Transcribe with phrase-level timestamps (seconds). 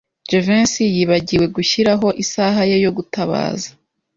[0.29, 3.69] Jivency yibagiwe gushyiraho isaha ye yo gutabaza.